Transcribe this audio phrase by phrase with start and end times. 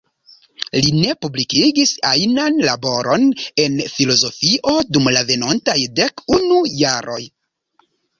[0.83, 3.25] Li ne publikigis ajnan laboron
[3.63, 7.21] en filozofio dum la venontaj dek unu jaroj.